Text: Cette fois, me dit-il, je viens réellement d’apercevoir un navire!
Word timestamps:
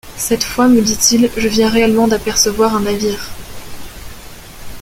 Cette 0.17 0.43
fois, 0.43 0.67
me 0.67 0.81
dit-il, 0.81 1.29
je 1.37 1.47
viens 1.47 1.69
réellement 1.69 2.07
d’apercevoir 2.07 2.75
un 2.75 2.79
navire! 2.79 3.29